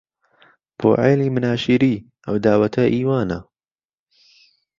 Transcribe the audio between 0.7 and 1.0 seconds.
بۆ